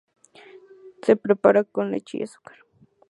Se 1.03 1.15
prepara 1.15 1.63
con 1.63 1.91
leche 1.91 2.17
y 2.17 2.23
azúcar. 2.23 2.57